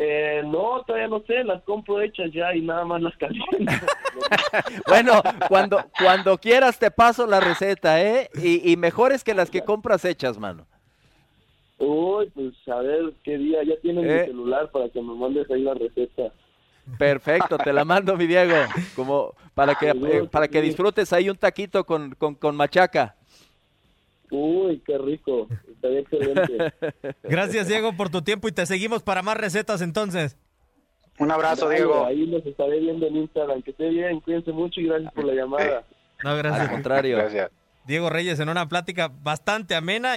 Eh, 0.00 0.42
no, 0.44 0.84
todavía 0.86 1.08
no 1.08 1.20
sé, 1.26 1.42
las 1.42 1.60
compro 1.64 2.00
hechas 2.00 2.30
ya 2.32 2.54
y 2.54 2.60
nada 2.60 2.84
más 2.84 3.02
las 3.02 3.16
caliento. 3.16 3.46
bueno, 4.86 5.20
cuando, 5.48 5.84
cuando 5.98 6.38
quieras 6.38 6.78
te 6.78 6.92
paso 6.92 7.26
la 7.26 7.40
receta, 7.40 8.00
¿eh? 8.00 8.30
Y, 8.40 8.70
y 8.70 8.76
mejores 8.76 9.24
que 9.24 9.34
las 9.34 9.50
que 9.50 9.62
compras 9.62 10.04
hechas, 10.04 10.38
mano. 10.38 10.66
Uy, 11.78 12.30
pues 12.34 12.54
a 12.68 12.80
ver 12.80 13.12
qué 13.24 13.38
día, 13.38 13.62
ya 13.64 13.76
tienes 13.80 14.04
mi 14.04 14.10
eh. 14.10 14.24
celular 14.26 14.70
para 14.70 14.88
que 14.88 15.00
me 15.00 15.14
mandes 15.14 15.50
ahí 15.50 15.62
la 15.62 15.74
receta. 15.74 16.32
Perfecto, 16.96 17.58
te 17.58 17.72
la 17.72 17.84
mando, 17.84 18.16
mi 18.16 18.26
Diego, 18.26 18.54
como 18.96 19.34
para 19.54 19.74
que, 19.74 19.90
eh, 19.90 20.28
para 20.30 20.48
que 20.48 20.62
disfrutes 20.62 21.12
ahí 21.12 21.28
un 21.28 21.36
taquito 21.36 21.84
con, 21.84 22.14
con, 22.14 22.34
con 22.34 22.56
machaca. 22.56 23.16
Uy, 24.30 24.82
qué 24.86 24.98
rico. 24.98 25.48
Estaría 25.70 26.00
excelente. 26.00 26.72
Gracias, 27.22 27.68
Diego, 27.68 27.96
por 27.96 28.10
tu 28.10 28.22
tiempo 28.22 28.48
y 28.48 28.52
te 28.52 28.66
seguimos 28.66 29.02
para 29.02 29.22
más 29.22 29.36
recetas 29.36 29.80
entonces. 29.80 30.36
Un 31.18 31.30
abrazo, 31.30 31.68
Diego. 31.68 32.04
Ahí 32.06 32.26
los 32.26 32.44
estaré 32.46 32.78
viendo 32.78 33.06
en 33.06 33.16
Instagram. 33.16 33.62
Que 33.62 33.72
esté 33.72 33.88
bien, 33.88 34.20
cuídense 34.20 34.52
mucho 34.52 34.80
y 34.80 34.86
gracias 34.86 35.12
por 35.12 35.24
la 35.24 35.34
llamada. 35.34 35.84
No, 36.22 36.36
gracias. 36.36 36.68
Al 36.68 36.70
contrario. 36.70 37.16
Gracias. 37.16 37.50
Diego 37.86 38.10
Reyes 38.10 38.38
en 38.38 38.48
una 38.48 38.68
plática 38.68 39.10
bastante 39.22 39.74
amena. 39.74 40.16